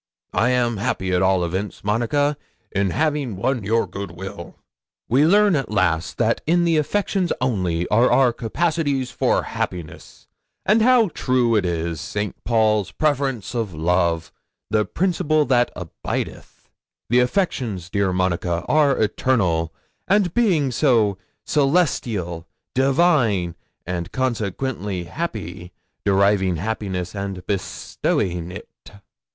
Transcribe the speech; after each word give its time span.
'"I 0.33 0.49
am 0.49 0.77
happy, 0.77 1.13
at 1.13 1.21
all 1.21 1.45
events, 1.45 1.83
Monica, 1.83 2.35
in 2.71 2.89
having 2.89 3.35
won 3.35 3.63
your 3.63 3.85
good 3.85 4.09
will; 4.09 4.55
we 5.07 5.27
learn 5.27 5.55
at 5.55 5.69
last 5.69 6.17
that 6.17 6.41
in 6.47 6.63
the 6.63 6.75
affections 6.77 7.31
only 7.39 7.87
are 7.89 8.09
our 8.09 8.33
capacities 8.33 9.11
for 9.11 9.43
happiness; 9.43 10.27
and 10.65 10.81
how 10.81 11.09
true 11.09 11.53
is 11.53 12.01
St. 12.01 12.35
Paul's 12.43 12.89
preference 12.89 13.53
of 13.53 13.75
love 13.75 14.31
the 14.71 14.85
principle 14.85 15.45
that 15.45 15.69
abideth! 15.75 16.67
The 17.11 17.19
affections, 17.19 17.87
dear 17.91 18.11
Monica, 18.11 18.63
are 18.67 18.97
eternal; 18.97 19.71
and 20.07 20.33
being 20.33 20.71
so, 20.71 21.19
celestial, 21.45 22.47
divine, 22.73 23.53
and 23.85 24.11
consequently 24.11 25.03
happy, 25.03 25.73
deriving 26.03 26.55
happiness, 26.55 27.13
and 27.13 27.45
bestowing 27.45 28.49
it." 28.49 28.67